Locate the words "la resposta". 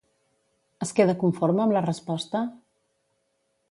1.79-2.45